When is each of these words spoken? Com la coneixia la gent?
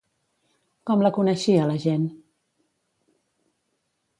Com 0.89 1.03
la 1.07 1.11
coneixia 1.17 1.67
la 1.73 1.75
gent? 1.85 2.09